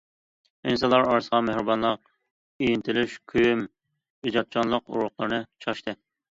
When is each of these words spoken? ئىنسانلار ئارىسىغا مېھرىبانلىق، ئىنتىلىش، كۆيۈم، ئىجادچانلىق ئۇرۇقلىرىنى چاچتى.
ئىنسانلار 0.69 1.09
ئارىسىغا 1.09 1.41
مېھرىبانلىق، 1.49 2.09
ئىنتىلىش، 2.69 3.15
كۆيۈم، 3.35 3.63
ئىجادچانلىق 3.71 4.93
ئۇرۇقلىرىنى 4.93 5.45
چاچتى. 5.69 5.99